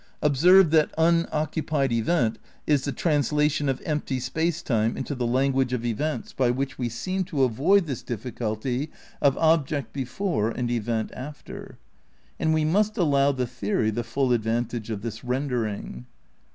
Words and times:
Observe 0.23 0.71
that 0.71 0.91
"unoccupied 0.97 1.91
event" 1.91 2.39
is 2.65 2.85
the 2.85 2.91
translation 2.91 3.69
of 3.69 3.79
empty 3.85 4.19
space 4.19 4.63
time 4.63 4.97
into 4.97 5.13
the 5.13 5.27
language 5.27 5.73
of 5.73 5.85
events 5.85 6.33
by 6.33 6.49
which 6.49 6.79
we 6.79 6.89
seem 6.89 7.23
to 7.23 7.43
avoid 7.43 7.85
this 7.85 8.01
difficulty 8.01 8.89
of 9.21 9.37
object 9.37 9.93
before 9.93 10.49
and 10.49 10.71
event 10.71 11.11
after; 11.13 11.77
and 12.39 12.51
we 12.51 12.65
must 12.65 12.97
allow 12.97 13.31
the 13.31 13.45
theory 13.45 13.91
the 13.91 14.03
full 14.03 14.33
advantage 14.33 14.89
of 14.89 15.03
this 15.03 15.23
rendering. 15.23 16.07